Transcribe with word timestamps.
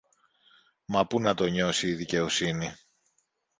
Μα 0.85 1.07
πού 1.07 1.19
να 1.19 1.33
το 1.33 1.45
νιώσει 1.45 1.87
η 1.87 1.93
δικαιοσύνη! 1.95 2.73